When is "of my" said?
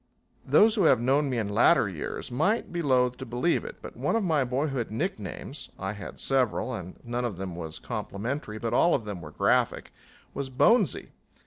4.15-4.43